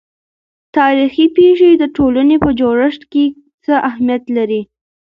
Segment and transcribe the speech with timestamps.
[0.77, 3.25] تاريخي پېښې د ټولنې په جوړښت کې
[3.65, 4.61] څه اهمیت لري؟